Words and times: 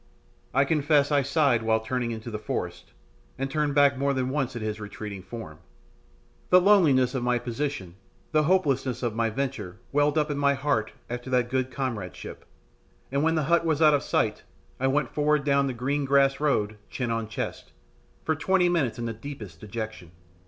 I 0.51 0.65
confess 0.65 1.11
I 1.11 1.21
sighed 1.21 1.61
while 1.61 1.79
turning 1.79 2.09
into 2.09 2.31
the 2.31 2.39
forest, 2.39 2.91
and 3.37 3.53
looked 3.53 3.75
back 3.75 3.99
more 3.99 4.15
than 4.15 4.31
once 4.31 4.55
at 4.55 4.61
his 4.63 4.79
retreating 4.79 5.21
form. 5.21 5.59
The 6.49 6.59
loneliness 6.59 7.13
of 7.13 7.21
my 7.21 7.37
position, 7.37 7.93
the 8.31 8.41
hopelessness 8.45 9.03
of 9.03 9.13
my 9.13 9.29
venture, 9.29 9.77
welled 9.91 10.17
up 10.17 10.31
in 10.31 10.39
my 10.39 10.55
heart 10.55 10.91
after 11.07 11.29
that 11.29 11.51
good 11.51 11.69
comradeship, 11.69 12.45
and 13.11 13.21
when 13.21 13.35
the 13.35 13.43
hut 13.43 13.63
was 13.63 13.79
out 13.79 13.93
of 13.93 14.01
sight 14.01 14.41
I 14.79 14.87
went 14.87 15.13
forward 15.13 15.43
down 15.43 15.67
the 15.67 15.71
green 15.71 16.05
grass 16.05 16.39
road, 16.39 16.77
chin 16.89 17.11
on 17.11 17.27
chest, 17.27 17.71
for 18.23 18.33
twenty 18.35 18.69
minutes 18.69 18.97
in 18.97 19.05
the 19.05 19.13
deepest 19.13 19.59
dejection. 19.61 20.09